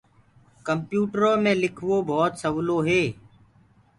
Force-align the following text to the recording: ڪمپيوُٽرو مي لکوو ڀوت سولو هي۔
ڪمپيوُٽرو 0.67 1.31
مي 1.43 1.53
لکوو 1.61 1.97
ڀوت 2.09 2.31
سولو 2.41 2.77
هي۔ 2.87 3.01